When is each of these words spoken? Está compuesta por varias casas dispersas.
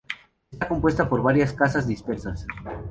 Está 0.51 0.67
compuesta 0.67 1.07
por 1.07 1.21
varias 1.21 1.53
casas 1.53 1.85
dispersas. 1.85 2.47